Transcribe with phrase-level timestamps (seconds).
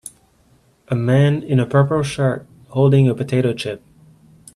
[0.87, 3.83] a man in a purple shirt holding a potato chip.